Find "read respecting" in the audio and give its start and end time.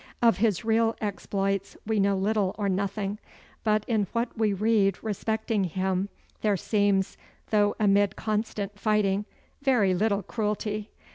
4.51-5.63